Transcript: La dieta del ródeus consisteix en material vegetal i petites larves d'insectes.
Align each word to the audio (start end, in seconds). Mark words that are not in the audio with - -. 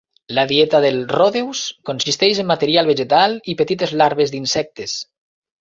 La 0.35 0.43
dieta 0.51 0.79
del 0.85 0.95
ródeus 1.11 1.61
consisteix 1.91 2.41
en 2.45 2.49
material 2.53 2.91
vegetal 2.95 3.39
i 3.55 3.59
petites 3.63 3.97
larves 4.03 4.35
d'insectes. 4.37 4.99